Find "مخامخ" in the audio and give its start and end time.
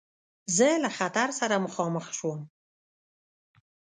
1.65-2.05